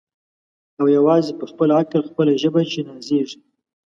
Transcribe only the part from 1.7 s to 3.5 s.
عقل خپله ژبه چي نازیږي